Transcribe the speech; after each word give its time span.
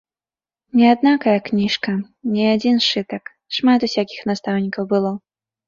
Не 0.79 0.85
аднакая 0.93 1.35
кніжка, 1.49 1.91
не 2.39 2.45
адзін 2.55 2.75
сшытак, 2.87 3.23
шмат 3.59 3.79
усякіх 3.91 4.19
настаўнікаў 4.33 4.93
было. 4.99 5.17